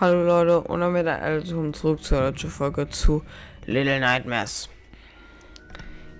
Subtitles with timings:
[0.00, 3.22] Hallo Leute und damit also zurück zur deutschen Folge zu
[3.66, 4.70] Little Nightmares.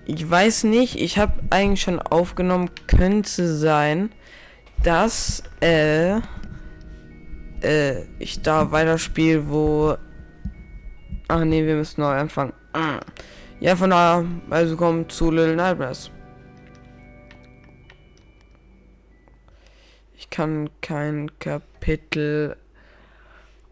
[0.05, 4.11] Ich weiß nicht, ich habe eigentlich schon aufgenommen, könnte sein,
[4.83, 6.17] dass äh,
[7.63, 9.97] äh, ich da weiterspiele, wo.
[11.27, 12.53] Ach nee, wir müssen neu anfangen.
[13.59, 16.11] Ja, von daher, also kommen zu Little Nightmares.
[20.19, 22.57] Ich kann kein Kapitel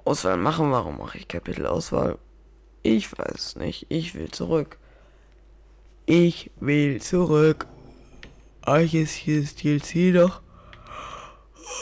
[0.09, 0.71] Auswahl machen.
[0.71, 2.17] Warum mache ich Kapitelauswahl?
[2.81, 3.85] Ich weiß nicht.
[3.89, 4.79] Ich will zurück.
[6.07, 7.67] Ich will zurück.
[8.65, 10.41] Euch ist hier das DLC doch.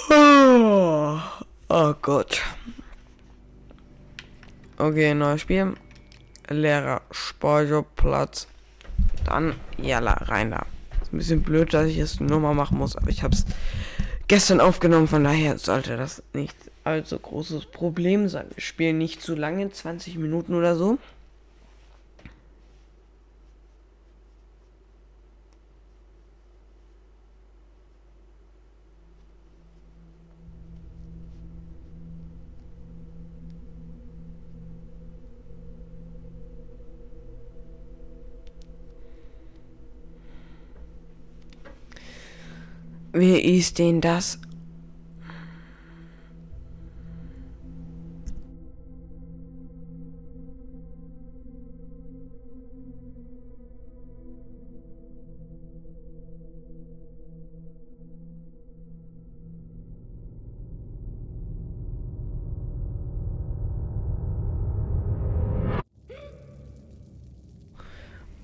[0.09, 1.18] Oh,
[1.70, 2.41] oh Gott.
[4.77, 5.76] Okay, neues Spiel.
[6.49, 8.48] Leerer Speicherplatz.
[9.23, 10.66] Dann, jalla, rein da.
[11.02, 13.46] Ist ein bisschen blöd, dass ich es nur mal machen muss, aber ich hab's
[14.27, 18.48] gestern aufgenommen, von daher sollte das nicht allzu großes Problem sein.
[18.54, 20.98] Wir spielen nicht zu lange, 20 Minuten oder so.
[43.20, 44.37] Wie ist denn das?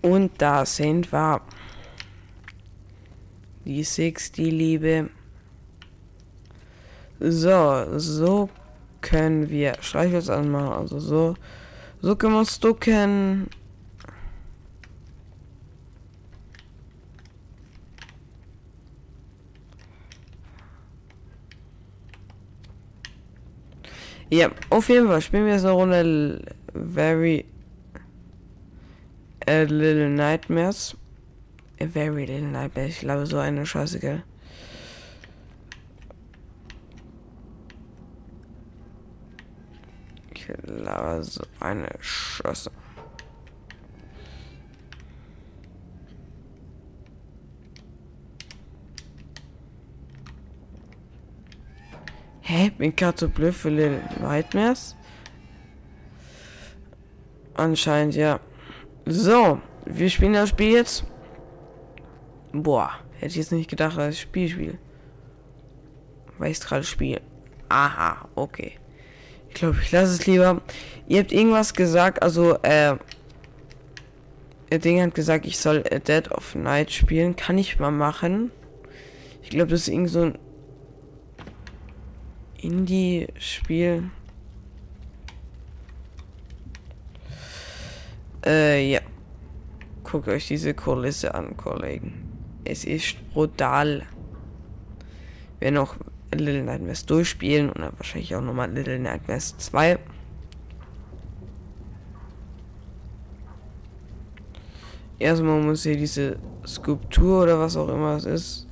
[0.02, 1.42] Und da sind wir.
[3.66, 5.10] Die Six, die Liebe.
[7.20, 8.50] So, so
[9.02, 10.74] können wir Streichholz anmachen.
[10.74, 11.36] Also so.
[12.02, 13.48] So können wir uns ducken.
[24.30, 26.42] Ja, auf jeden Fall spielen wir jetzt eine Runde
[26.74, 27.46] Very
[29.46, 30.98] A Little Nightmares.
[31.84, 32.92] A Very Little Nightmares.
[32.92, 34.24] Ich glaube, so eine Scheiße, gell?
[40.34, 42.72] Ich glaube, so eine Scheiße.
[52.42, 52.70] Hä?
[52.78, 54.96] Bin gerade so blöd für Little Nightmares?
[57.56, 58.40] Anscheinend, ja.
[59.06, 61.06] So, wir spielen das Spiel jetzt.
[62.54, 64.78] Boah, hätte ich jetzt nicht gedacht, dass ich Spiel spiele.
[66.38, 67.22] Weil ich gerade spiele.
[67.68, 68.74] Aha, okay.
[69.50, 70.62] Ich glaube, ich lasse es lieber.
[71.08, 72.96] Ihr habt irgendwas gesagt, also, äh,
[74.70, 77.36] der Ding hat gesagt, ich soll A Dead of Night spielen.
[77.36, 78.52] Kann ich mal machen.
[79.42, 80.38] Ich glaube, das ist irgend so ein
[82.58, 84.10] Indie-Spiel.
[88.46, 89.02] Äh, ja.
[90.04, 92.23] Guckt euch diese Kulisse an, Kollegen.
[92.66, 94.04] Es ist brutal.
[95.60, 95.98] Wir noch
[96.34, 100.00] Little Nightmares durchspielen und dann wahrscheinlich auch nochmal Little Nightmares 2.
[105.20, 108.68] Erstmal muss hier diese Skulptur oder was auch immer es ist.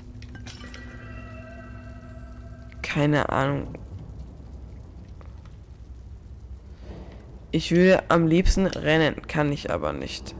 [2.81, 3.75] Keine Ahnung.
[7.51, 10.35] Ich würde am liebsten rennen, kann ich aber nicht.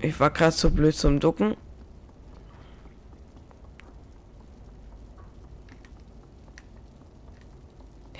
[0.00, 1.56] Ich war gerade so blöd zum Ducken.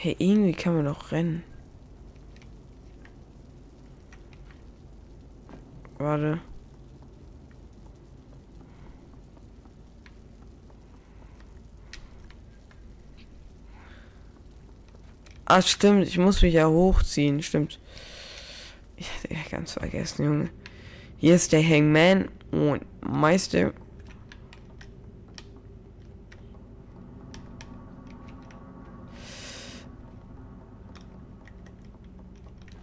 [0.05, 1.43] Hey, irgendwie kann man doch rennen.
[5.97, 6.43] Warte.
[15.47, 17.81] Ah, stimmt, ich muss mich ja hochziehen, stimmt.
[18.99, 20.51] Ich hatte ganz vergessen, Junge.
[21.17, 23.73] Hier ist der Hangman und Meister.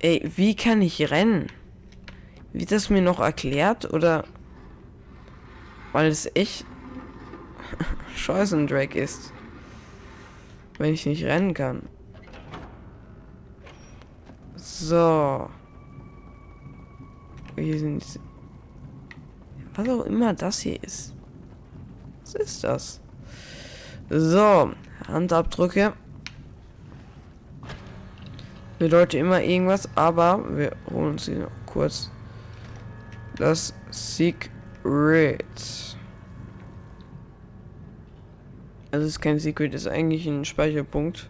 [0.04, 1.46] Ey, wie kann ich rennen?
[2.54, 4.24] Wird das mir noch erklärt oder
[5.92, 6.66] weil es echt
[8.16, 9.32] Scheißendrag ist,
[10.80, 11.84] wenn ich nicht rennen kann?
[14.56, 15.52] So.
[17.56, 18.20] Hier sind diese
[19.76, 21.14] was auch immer das hier ist.
[22.24, 23.02] Was ist das?
[24.10, 24.72] So,
[25.08, 25.94] Handabdrücke.
[28.82, 32.10] Bedeutet immer irgendwas, aber wir holen uns hier noch kurz
[33.38, 35.46] das Secret.
[38.90, 41.30] Also ist kein Secret, ist eigentlich ein Speicherpunkt,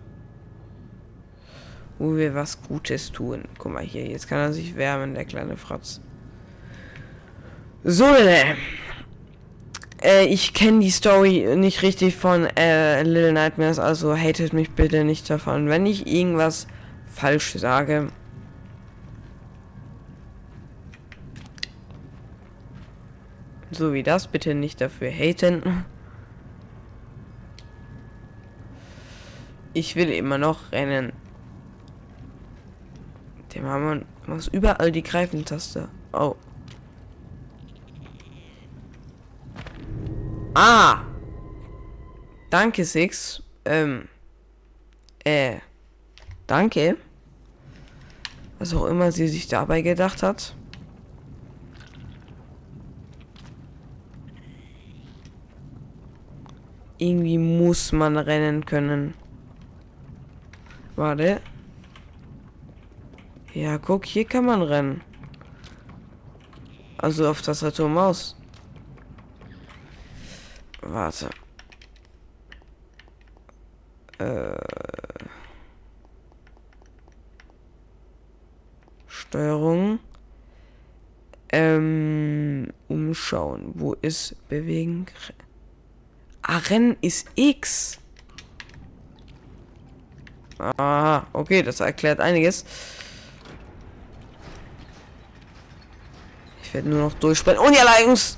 [1.99, 3.43] wo wir was Gutes tun.
[3.57, 5.99] Guck mal hier, jetzt kann er sich wärmen, der kleine Fratz.
[7.83, 8.55] So, äh
[10.25, 15.29] ich kenne die Story nicht richtig von äh, Little Nightmares, also hatet mich bitte nicht
[15.29, 15.67] davon.
[15.67, 16.65] Wenn ich irgendwas
[17.11, 18.11] falsch sage.
[23.71, 25.85] So wie das, bitte nicht dafür haten.
[29.73, 31.13] Ich will immer noch rennen.
[33.53, 35.87] Dem haben was überall die Greifentaste.
[36.13, 36.35] Oh.
[40.53, 41.03] Ah!
[42.49, 43.41] Danke, Six.
[43.63, 44.09] Ähm.
[45.23, 45.59] Äh.
[46.51, 46.97] Danke.
[48.59, 50.53] Was auch immer sie sich dabei gedacht hat.
[56.97, 59.13] Irgendwie muss man rennen können.
[60.97, 61.39] Warte.
[63.53, 64.99] Ja, guck, hier kann man rennen.
[66.97, 68.35] Also auf Tastatur Maus.
[70.81, 71.29] Warte.
[74.17, 74.80] Äh.
[79.31, 79.99] Steuerung.
[81.53, 83.71] Ähm, umschauen.
[83.75, 85.05] Wo ist bewegen?
[86.41, 87.97] Ah, Rennen ist X.
[90.59, 92.65] Ah, okay, das erklärt einiges.
[96.63, 97.61] Ich werde nur noch durchspannen.
[97.61, 98.37] Und ja, Jungs!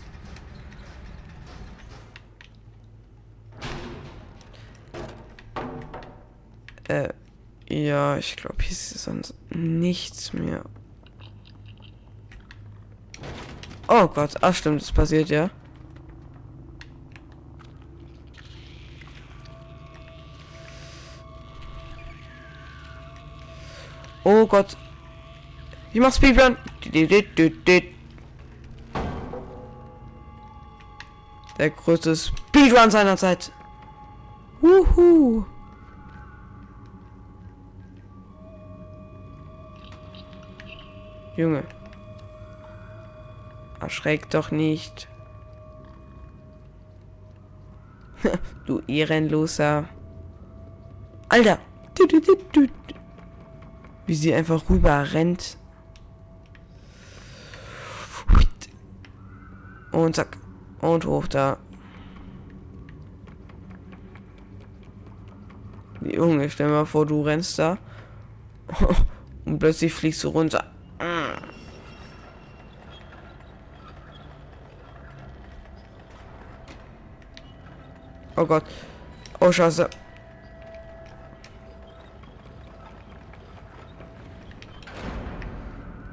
[6.88, 7.10] Äh,
[7.68, 10.64] ja, ich glaube, hier ist sonst nichts mehr.
[13.96, 15.52] Oh Gott, ach stimmt, das passiert ja.
[24.24, 24.76] Oh Gott.
[25.94, 26.58] Ich mach Speedrun.
[31.60, 33.52] Der größte Speedrun seiner Zeit.
[34.60, 35.46] Wuhu.
[41.38, 41.64] Junge.
[43.84, 45.10] Erschreck doch nicht.
[48.66, 49.90] du Ehrenloser.
[51.28, 51.60] Alter.
[54.06, 55.58] Wie sie einfach rüber rennt.
[59.92, 60.38] Und zack.
[60.80, 61.58] Und hoch da.
[66.02, 67.78] Junge, stell mal vor, du rennst da.
[69.46, 70.73] Und plötzlich fliegst du runter.
[78.36, 78.64] Oh Gott.
[79.40, 79.90] Oh Scheiße.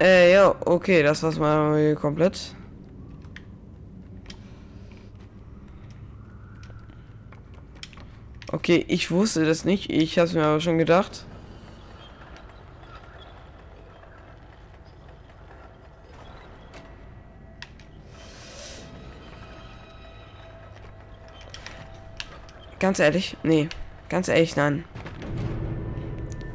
[0.00, 2.54] Äh, ja, okay, das war's mal komplett.
[8.50, 9.90] Okay, ich wusste das nicht.
[9.90, 11.24] Ich hab's mir aber schon gedacht.
[22.90, 23.68] Ganz ehrlich, nee.
[24.08, 24.84] Ganz ehrlich, nein.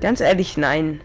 [0.01, 0.99] Ganz ehrlich, nein.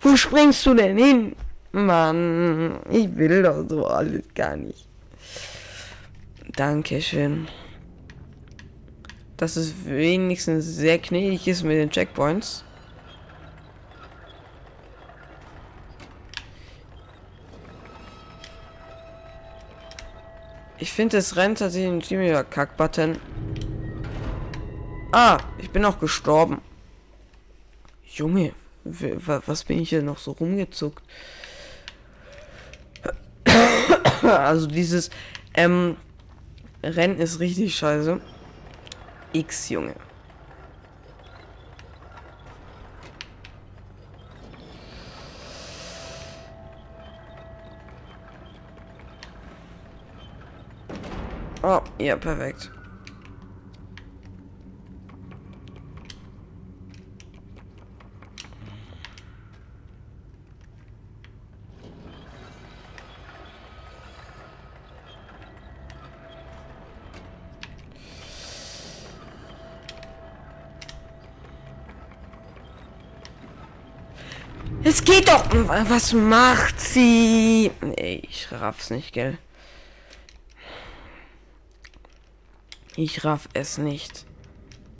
[0.00, 1.36] Wo springst du denn hin?
[1.72, 4.88] Mann, ich will doch so alles gar nicht.
[6.56, 7.48] Dankeschön.
[9.36, 12.64] Dass es wenigstens sehr gnädig ist mit den Checkpoints.
[20.78, 23.18] Ich finde, es rennt tatsächlich ein ziemlicher Kack-Button.
[25.12, 26.60] Ah, ich bin auch gestorben.
[28.04, 28.52] Junge,
[28.84, 31.02] was bin ich hier noch so rumgezuckt?
[34.22, 35.10] also dieses
[35.54, 35.96] ähm,
[36.82, 38.20] Rennen ist richtig scheiße.
[39.32, 39.96] X, Junge.
[51.62, 52.70] Oh, ja, perfekt.
[74.90, 75.44] Es geht doch.
[75.88, 77.70] Was macht sie?
[77.80, 79.38] Nee, ich raff's nicht, gell?
[82.96, 84.26] Ich raff es nicht.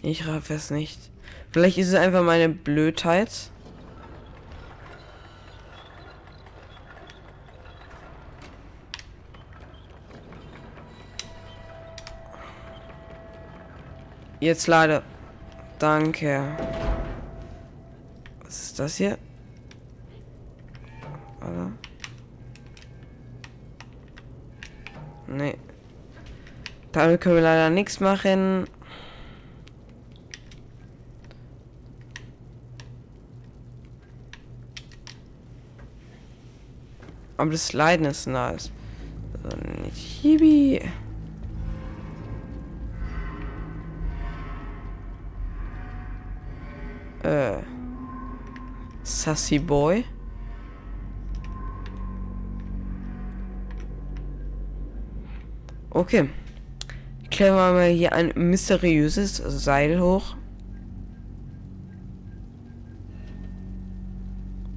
[0.01, 1.11] Ich raff es nicht.
[1.51, 3.51] Vielleicht ist es einfach meine Blödheit.
[14.39, 15.03] Jetzt leider.
[15.81, 16.57] Danke.
[18.45, 19.19] Was ist das hier?
[25.31, 25.57] Nee.
[26.91, 28.65] Damit können wir leider nichts machen.
[37.37, 38.73] Aber das Leiden ist nice.
[39.45, 40.83] Also nicht Hibi.
[47.23, 47.63] Äh.
[49.05, 50.05] Sassy Boy.
[56.01, 56.31] Okay.
[57.31, 60.35] Klären wir mal hier ein mysteriöses Seil hoch.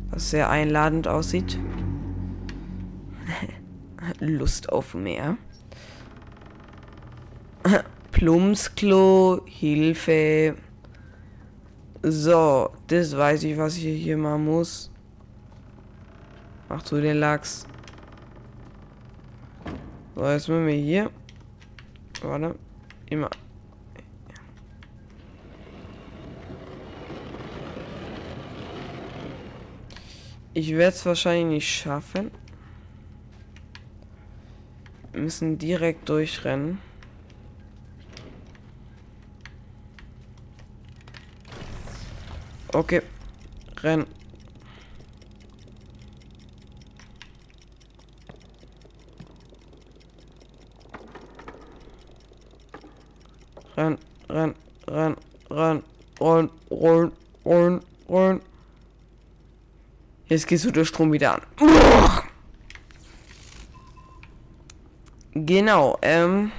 [0.10, 1.58] Was sehr einladend aussieht.
[4.20, 5.38] Lust auf mehr.
[8.12, 10.56] Plumpsklo, Hilfe.
[12.02, 14.92] So, das weiß ich, was ich hier mal muss.
[16.68, 17.66] Mach zu den Lachs.
[20.16, 21.10] So, jetzt müssen wir hier.
[22.22, 22.56] Warte.
[23.08, 23.30] Immer.
[30.54, 32.30] Ich werde es wahrscheinlich nicht schaffen.
[35.12, 36.80] Wir müssen direkt durchrennen.
[42.72, 43.02] Okay.
[43.82, 44.06] Renn.
[60.34, 61.42] Jetzt gehst du der Strom wieder an.
[65.36, 66.52] Genau, ähm.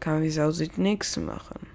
[0.00, 1.68] Kann wie Sau aussieht nichts machen.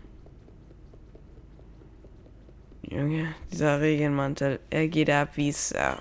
[2.81, 5.95] Junge, dieser Regenmantel, er geht ab wie Sau.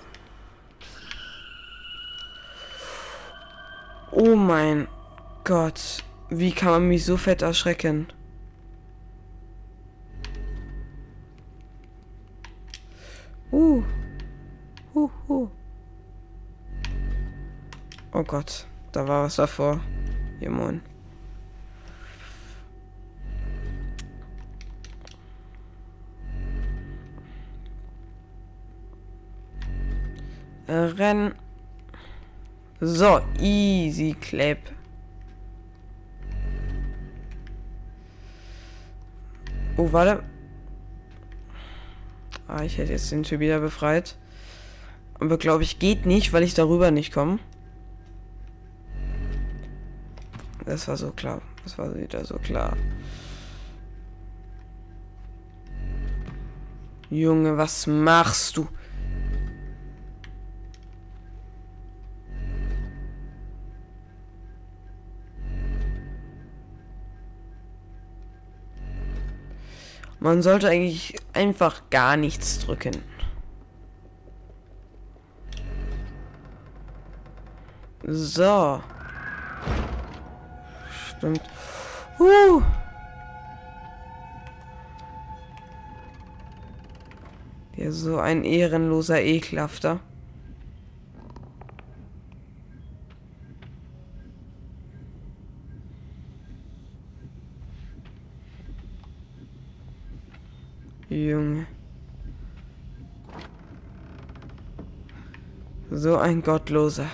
[4.11, 4.89] Oh mein
[5.45, 6.03] Gott.
[6.29, 8.07] Wie kann man mich so fett erschrecken?
[18.27, 19.79] Gott, da war was davor.
[30.67, 31.33] Ja, renn.
[32.81, 34.57] So, easy clap.
[39.77, 40.21] Oh, warte.
[42.47, 44.17] Ah, ich hätte jetzt den Typ wieder befreit.
[45.19, 47.39] Aber glaube ich, geht nicht, weil ich darüber nicht komme.
[50.67, 51.41] Das war so klar.
[51.63, 52.75] Das war wieder so klar.
[57.09, 58.67] Junge, was machst du?
[70.19, 72.91] Man sollte eigentlich einfach gar nichts drücken.
[78.03, 78.81] So.
[81.17, 81.41] Stimmt.
[82.19, 82.61] Uh.
[87.77, 89.99] Der so ein ehrenloser Ekelhafter.
[101.09, 101.65] Junge.
[105.89, 107.07] So ein Gottloser.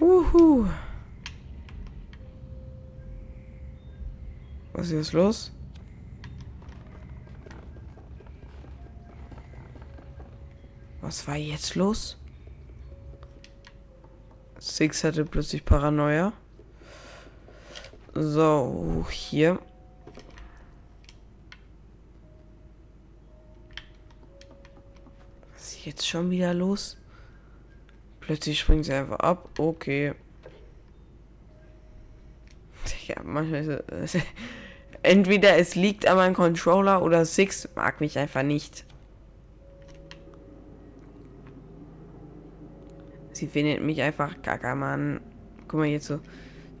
[0.00, 0.66] Uhu.
[4.88, 5.52] Was ist jetzt los?
[11.02, 12.16] Was war jetzt los?
[14.58, 16.32] Six hatte plötzlich Paranoia.
[18.14, 19.58] So, hier.
[25.52, 26.96] Was ist jetzt schon wieder los?
[28.20, 29.50] Plötzlich springt sie einfach ab.
[29.58, 30.14] Okay.
[33.06, 34.22] Ja, manchmal ist es,
[35.08, 38.84] Entweder es liegt an meinem Controller oder Six mag mich einfach nicht.
[43.32, 45.20] Sie findet mich einfach gaga, Mann.
[45.66, 46.20] Guck mal, jetzt so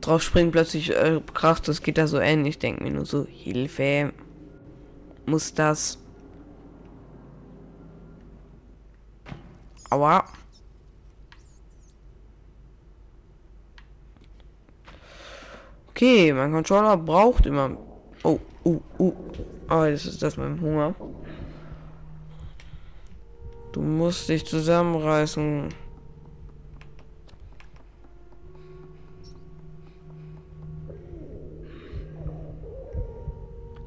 [0.02, 2.56] drauf springen, plötzlich äh, kracht, das geht da so ähnlich.
[2.56, 4.12] Ich denke mir nur so, Hilfe.
[5.24, 5.98] Muss das.
[9.88, 10.26] Aua.
[15.88, 17.87] Okay, mein Controller braucht immer.
[18.22, 19.12] Oh, oh, oh.
[19.68, 20.94] Aber oh, das ist das mit dem Hunger.
[23.72, 25.68] Du musst dich zusammenreißen.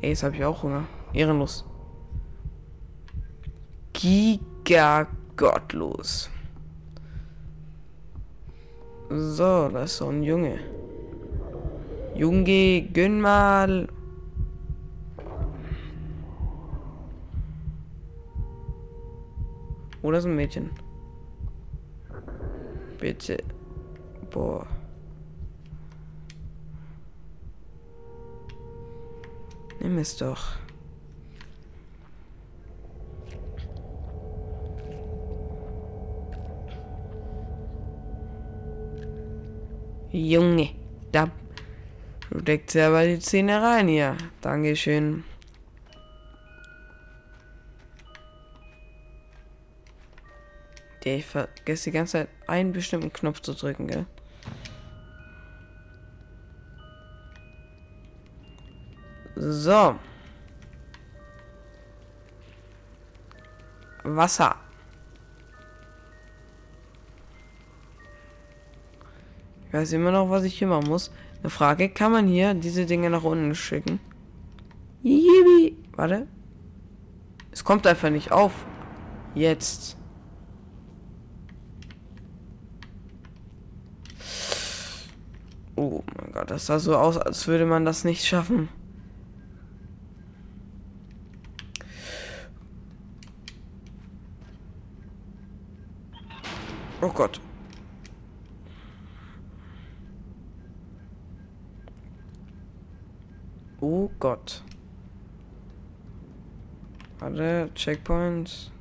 [0.02, 0.86] Ey, jetzt habe ich auch Hunger.
[1.14, 1.66] Ehrenlos.
[3.94, 6.30] Giga gottlos.
[9.10, 10.60] So, das ist so ein Junge.
[12.16, 13.88] Junge, gönn mal.
[20.01, 20.72] Oder so ein Mädchen.
[23.00, 23.38] Bitte.
[24.29, 24.65] Boah.
[29.79, 30.55] Nimm es doch.
[40.12, 40.70] Junge,
[41.12, 41.31] da
[42.41, 44.17] steckt selber die Zähne rein hier.
[44.41, 45.24] Dankeschön.
[51.03, 54.05] Ich vergesse die ganze Zeit einen bestimmten Knopf zu drücken, gell?
[59.36, 59.96] So.
[64.03, 64.55] Wasser.
[69.67, 71.12] Ich weiß immer noch, was ich hier machen muss.
[71.41, 73.99] Eine Frage, kann man hier diese Dinge nach unten schicken?
[75.02, 75.76] Yibi.
[75.95, 76.28] Warte.
[77.52, 78.65] Es kommt einfach nicht auf.
[79.34, 79.97] Jetzt.
[85.82, 88.70] Oh mein Gott, das sah so aus, als würde man das nicht schaffen.
[97.02, 97.41] Oh Gott.
[103.80, 104.63] Oh Gott.
[107.17, 108.72] Warte, Checkpoint.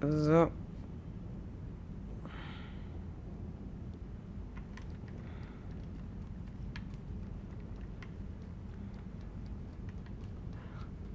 [0.00, 0.61] So.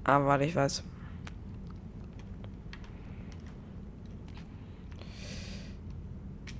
[0.07, 0.83] Ah, warte, ich weiß.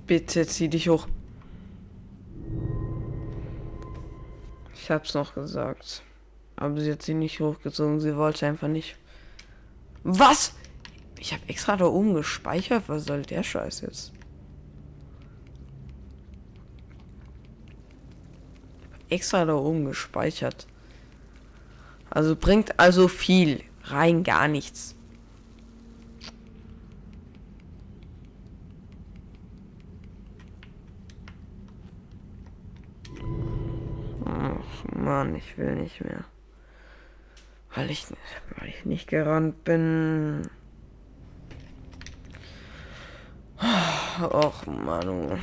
[0.06, 1.08] Bitte zieh dich hoch.
[4.74, 6.02] Ich hab's noch gesagt.
[6.56, 8.00] Aber sie hat sie nicht hochgezogen.
[8.00, 8.96] Sie wollte einfach nicht.
[10.04, 10.52] Was?
[11.18, 12.84] Ich habe extra da oben gespeichert.
[12.88, 14.12] Was soll der Scheiß jetzt?
[19.08, 20.66] Extra da oben gespeichert.
[22.18, 23.62] Also bringt also viel.
[23.84, 24.96] Rein gar nichts.
[34.96, 36.24] Mann, ich will nicht mehr.
[37.72, 38.04] Weil ich,
[38.56, 40.42] weil ich nicht gerannt bin.
[44.20, 45.38] Och, Manu.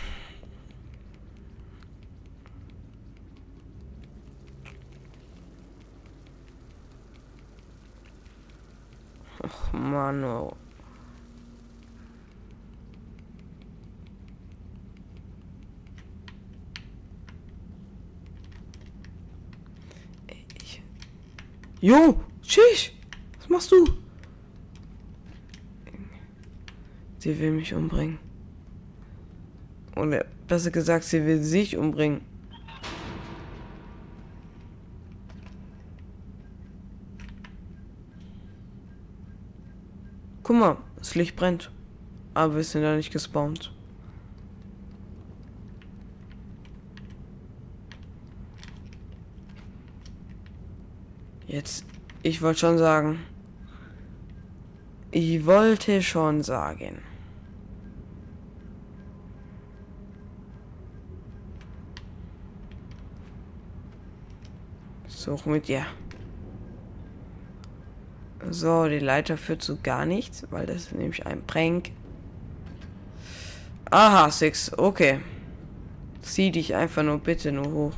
[9.45, 10.51] Och, Manu.
[21.81, 22.91] Jo, tschüss.
[23.37, 23.85] Was machst du?
[27.19, 28.17] Sie will mich umbringen.
[29.95, 32.21] Oder besser gesagt, sie will sich umbringen.
[40.45, 41.71] Guck mal, das Licht brennt.
[42.35, 43.73] Aber wir sind da nicht gespawnt.
[51.47, 51.83] Jetzt,
[52.21, 53.23] ich wollte schon sagen.
[55.09, 57.01] Ich wollte schon sagen.
[65.07, 65.87] Such mit dir.
[68.49, 71.91] So, die Leiter führt zu gar nichts, weil das ist nämlich ein Prank.
[73.89, 74.71] Aha, Six.
[74.77, 75.19] Okay.
[76.21, 77.95] Zieh dich einfach nur bitte nur hoch.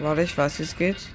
[0.00, 1.08] Warte, ich weiß, wie es geht.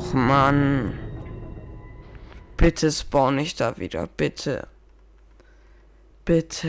[0.00, 0.98] Och Mann.
[2.56, 4.66] Bitte spawn nicht da wieder, bitte.
[6.24, 6.68] Bitte.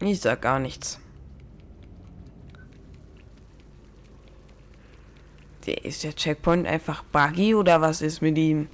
[0.00, 0.98] Ich sag gar nichts.
[5.64, 8.68] Ist der Checkpoint einfach buggy oder was ist mit ihm?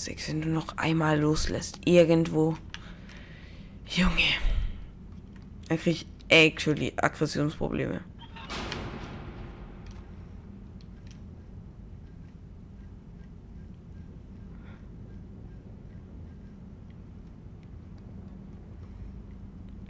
[0.00, 2.56] Six, wenn du noch einmal loslässt, irgendwo.
[3.86, 4.10] Junge.
[5.68, 8.00] Dann krieg ich actually Aggressionsprobleme.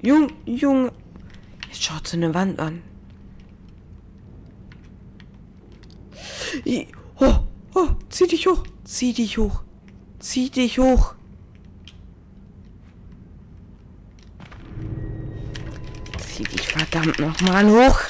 [0.02, 0.92] Jung, Junge.
[1.66, 2.82] Jetzt schaut sie eine Wand an.
[7.18, 7.34] Oh,
[7.74, 9.62] oh, zieh dich hoch, zieh dich hoch.
[10.20, 11.14] Zieh dich hoch.
[16.18, 18.00] Zieh dich verdammt nochmal hoch.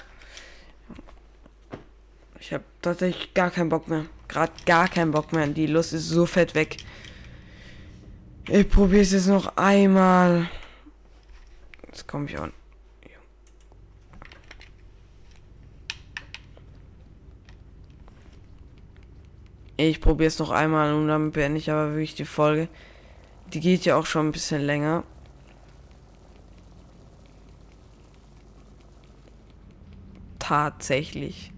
[2.40, 4.06] Ich habe tatsächlich gar keinen Bock mehr.
[4.26, 5.46] Gerade gar keinen Bock mehr.
[5.46, 6.78] Die Lust ist so fett weg.
[8.48, 10.50] Ich probiere es jetzt noch einmal.
[11.86, 12.52] Jetzt komme ich an.
[19.88, 22.68] Ich probiere es noch einmal und dann beende ich aber wirklich die Folge.
[23.54, 25.04] Die geht ja auch schon ein bisschen länger.
[30.38, 31.50] Tatsächlich.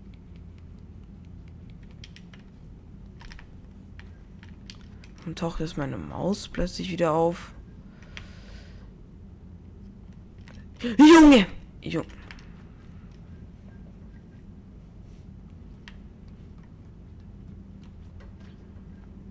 [5.26, 7.52] Und taucht jetzt meine Maus plötzlich wieder auf.
[10.96, 11.48] Junge!
[11.80, 12.06] Junge.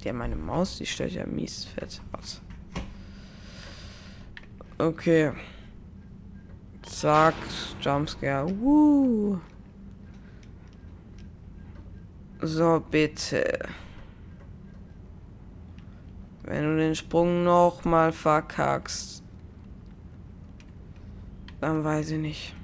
[0.03, 2.41] Der meine Maus, die stellt ja mies fett aus.
[4.77, 5.31] Okay.
[6.81, 7.35] Zack,
[7.81, 8.49] Jumpscare.
[8.59, 9.39] Woo.
[12.41, 13.59] So, bitte.
[16.43, 19.23] Wenn du den Sprung noch mal verkackst,
[21.59, 22.55] dann weiß ich nicht.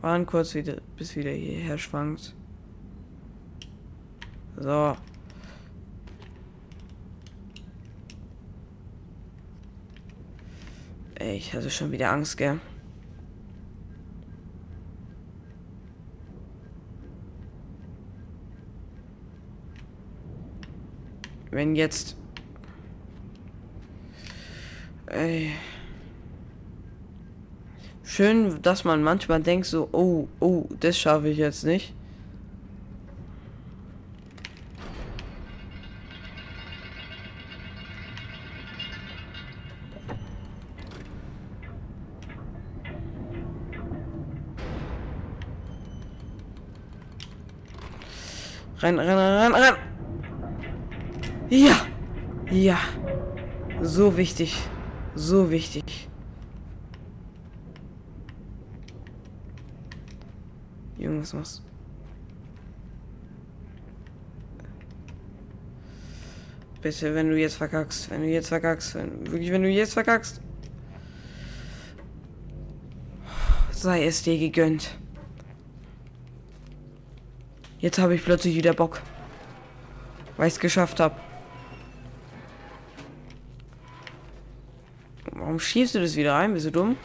[0.00, 2.34] Waren kurz wieder, bis wieder hierher schwankt.
[4.62, 4.96] So.
[11.16, 12.60] Ey, ich hatte schon wieder Angst, gell?
[21.50, 22.16] Wenn jetzt...
[25.06, 25.50] Ey.
[28.04, 31.96] Schön, dass man manchmal denkt so, oh, oh, das schaffe ich jetzt nicht.
[48.82, 49.74] Rein, rein, rein, rein.
[51.50, 51.86] Ja.
[52.50, 52.78] Ja.
[53.80, 54.56] So wichtig.
[55.14, 56.08] So wichtig.
[60.98, 61.62] Junge, was machst
[66.80, 70.40] Bitte, wenn du jetzt verkackst, wenn du jetzt verkackst, wenn, wirklich, wenn du jetzt verkackst.
[73.70, 74.98] Sei es dir gegönnt.
[77.82, 79.02] Jetzt habe ich plötzlich wieder Bock.
[80.36, 81.16] Weil ich es geschafft habe.
[85.32, 86.54] Warum schiebst du das wieder ein?
[86.54, 86.96] Bist du dumm?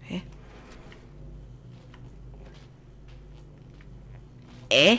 [0.00, 0.22] Hä?
[4.68, 4.98] Äh?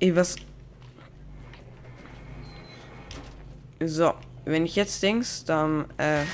[0.00, 0.36] Ey, was...
[3.80, 6.24] So, wenn ich jetzt denkst, dann äh,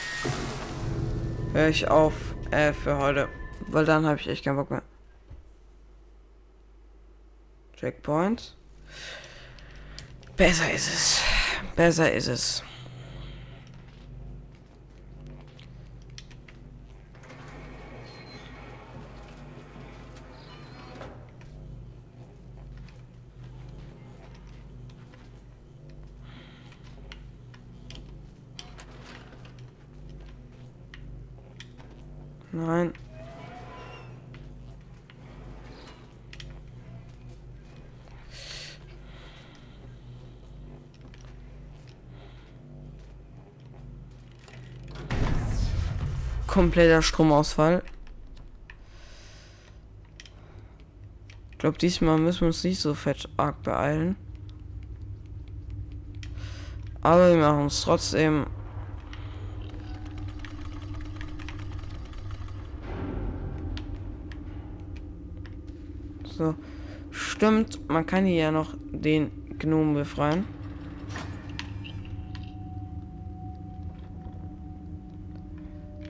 [1.52, 2.14] höre ich auf
[2.50, 3.28] äh, für heute.
[3.68, 4.82] Weil dann habe ich echt keinen Bock mehr.
[7.76, 8.56] Checkpoint.
[10.36, 11.20] Besser ist es.
[11.76, 12.64] Besser ist es.
[32.54, 32.92] Nein.
[46.46, 47.82] Kompletter Stromausfall.
[51.50, 54.14] Ich glaube, diesmal müssen wir uns nicht so fett arg beeilen.
[57.00, 58.46] Aber wir machen es trotzdem
[66.36, 66.56] So.
[67.12, 70.44] Stimmt, man kann hier ja noch den Gnomen befreien.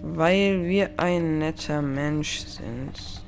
[0.00, 3.22] Weil wir ein netter Mensch sind.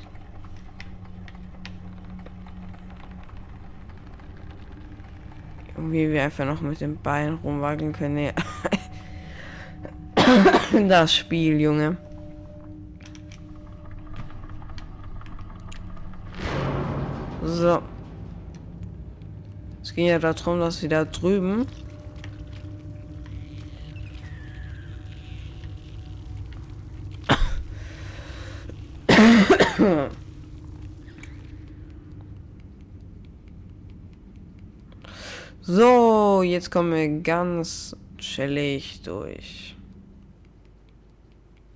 [5.77, 8.33] Irgendwie wir einfach noch mit dem Bein rumwackeln können.
[10.89, 11.99] Das Spiel, Junge.
[17.57, 17.81] So.
[19.81, 21.66] Es ging ja darum, dass wir da drüben
[35.62, 39.75] So, jetzt kommen wir ganz chillig durch.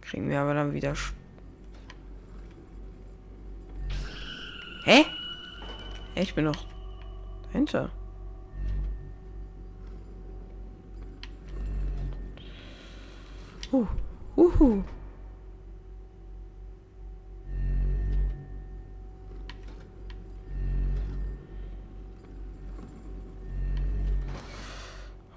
[0.02, 0.94] Kriegen wir aber dann wieder...
[4.84, 5.06] Hä?
[6.14, 6.66] Ich bin noch
[7.44, 7.90] dahinter.
[13.72, 13.86] Uh,
[14.36, 14.82] uhu.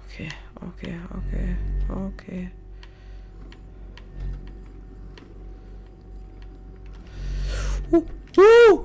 [0.06, 0.28] Okay,
[0.62, 1.56] okay, okay,
[1.90, 2.50] okay.
[7.92, 8.02] Uh,
[8.38, 8.84] uh!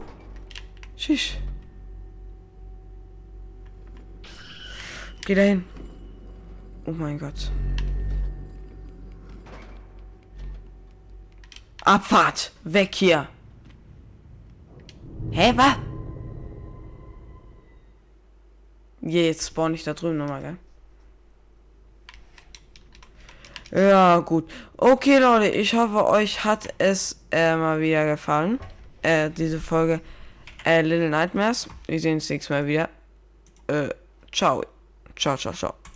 [0.95, 1.37] Shish.
[5.29, 5.63] Geh dahin.
[6.87, 7.51] Oh mein Gott.
[11.85, 12.51] Abfahrt!
[12.63, 13.27] Weg hier!
[15.29, 15.75] Hä, was?
[19.01, 20.57] Jetzt spawn ich da drüben nochmal,
[23.71, 23.87] gell?
[23.87, 24.49] Ja, gut.
[24.77, 28.57] Okay, Leute, ich hoffe, euch hat es äh, mal wieder gefallen.
[29.03, 30.01] Äh, diese Folge
[30.65, 31.69] äh, Little Nightmares.
[31.85, 32.89] Wir sehen uns nächstes Mal wieder.
[33.67, 33.89] Äh,
[34.31, 34.63] ciao.
[35.19, 35.79] Ciao, ciao, ciao.